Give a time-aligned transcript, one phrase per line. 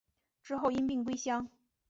[0.41, 1.47] 之后因病归乡。